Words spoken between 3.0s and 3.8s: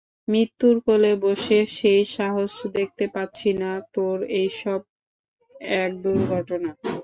পাচ্ছি না